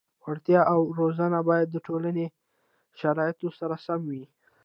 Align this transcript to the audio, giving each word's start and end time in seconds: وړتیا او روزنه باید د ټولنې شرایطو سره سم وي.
وړتیا 0.25 0.61
او 0.73 0.79
روزنه 0.99 1.39
باید 1.49 1.67
د 1.71 1.77
ټولنې 1.87 2.25
شرایطو 2.99 3.49
سره 3.59 3.75
سم 3.85 3.99
وي. 4.11 4.25